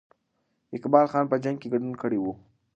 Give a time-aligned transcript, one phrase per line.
[0.75, 2.33] اقبال خان په جنګ کې ګډون کړی وو.